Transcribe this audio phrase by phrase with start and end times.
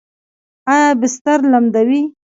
[0.71, 2.01] ایا بستر لمدوي؟